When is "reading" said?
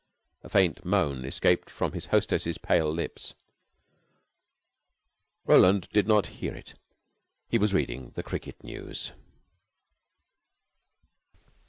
7.71-8.09